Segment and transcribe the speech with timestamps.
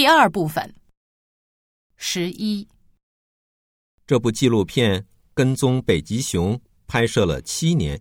[0.00, 0.74] 第二部分。
[1.98, 2.66] 十一，
[4.06, 8.00] 这部纪录片跟踪北极熊拍摄了七年，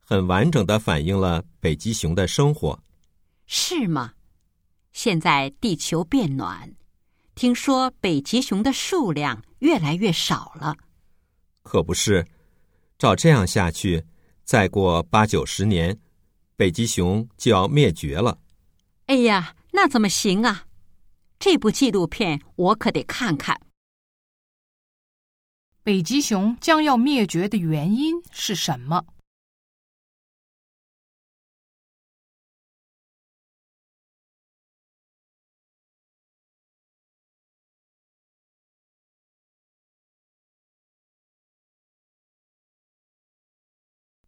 [0.00, 2.82] 很完整的反映了北极熊的生活。
[3.46, 4.14] 是吗？
[4.90, 6.74] 现在地球变暖，
[7.36, 10.76] 听说北极熊的数量越来越少了。
[11.62, 12.26] 可不是，
[12.98, 14.04] 照这样下去，
[14.42, 15.96] 再过八九十年，
[16.56, 18.36] 北极熊就要灭绝了。
[19.06, 20.66] 哎呀，那怎么行啊？
[21.40, 23.58] 这部纪录片我可得看看。
[25.82, 29.06] 北极熊将要灭绝的原因是什么？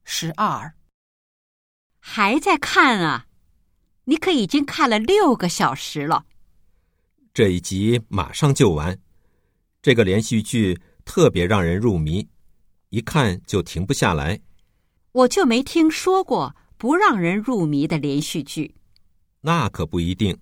[0.03, 0.75] 十二，
[1.99, 3.27] 还在看啊？
[4.05, 6.25] 你可已经看了六个小时了。
[7.35, 8.99] 这一集马上就完，
[9.81, 12.29] 这个连续剧特别让人入迷，
[12.91, 14.39] 一看就停不下来。
[15.13, 18.75] 我就没听说过不让人入迷的连续剧。
[19.41, 20.39] 那可不一定，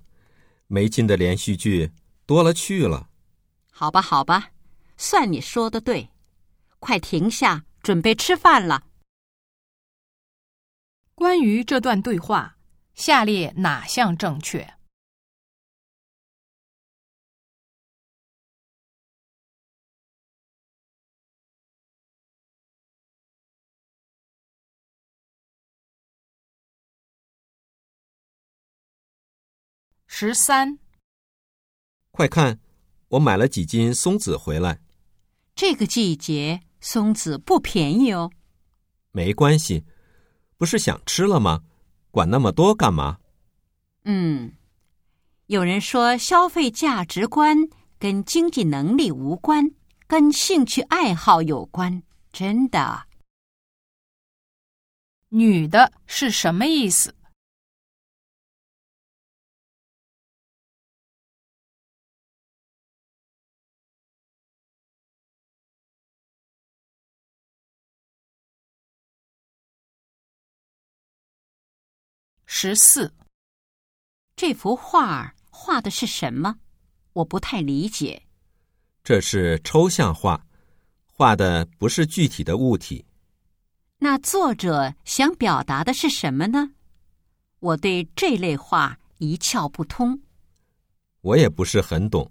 [0.66, 1.92] 没劲的连续剧
[2.26, 3.08] 多了去了。
[3.70, 4.50] 好吧，好吧，
[4.96, 6.08] 算你说的对。
[6.80, 8.84] 快停下，准备吃饭了。
[11.14, 12.56] 关于这段对话，
[12.94, 14.74] 下列哪项正确？
[30.22, 30.78] 十三，
[32.10, 32.60] 快看，
[33.08, 34.78] 我买了几斤松子回来。
[35.54, 38.30] 这个季节松子不便宜哦。
[39.12, 39.82] 没关系，
[40.58, 41.62] 不是想吃了吗？
[42.10, 43.18] 管那么多干嘛？
[44.04, 44.52] 嗯，
[45.46, 47.56] 有人说消费价值观
[47.98, 49.70] 跟经济能力无关，
[50.06, 52.02] 跟兴趣爱好有关。
[52.30, 53.06] 真的，
[55.30, 57.14] 女的是什么意思？
[72.62, 73.10] 十四，
[74.36, 76.56] 这幅画画的是什么？
[77.14, 78.22] 我不太理解。
[79.02, 80.46] 这是抽象画，
[81.06, 83.02] 画的不是具体的物体。
[83.96, 86.72] 那作者想表达的是什么呢？
[87.60, 90.20] 我对这类画一窍不通。
[91.22, 92.30] 我也不是很懂。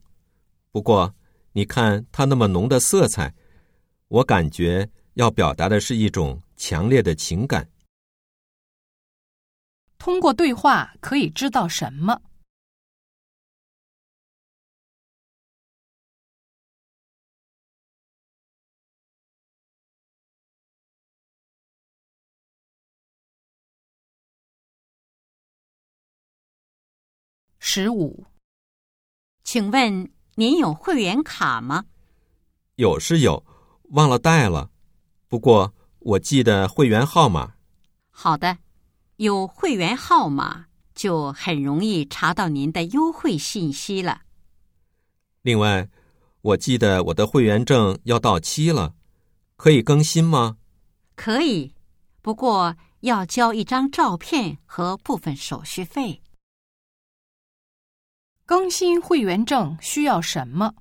[0.69, 1.11] 不过，
[1.53, 3.33] 你看它那么浓的色彩，
[4.09, 7.67] 我感觉要表达的是一种强烈的情感。
[9.99, 12.21] 通过对话可以知道什么？
[27.59, 28.25] 十五，
[29.43, 31.85] 请问您有会员卡吗？
[32.75, 33.45] 有是有，
[33.91, 34.71] 忘了带了。
[35.27, 37.55] 不过我记得会员号码。
[38.09, 38.57] 好的。
[39.19, 44.21] 有会员号码，就很容易查到您的优惠信息了。
[45.41, 45.89] 另外，
[46.39, 48.95] 我记得我的会员证要到期了，
[49.57, 50.55] 可以更新吗？
[51.17, 51.75] 可以，
[52.21, 56.21] 不过要交一张照片和部分手续费。
[58.45, 60.75] 更新会员证需要什么？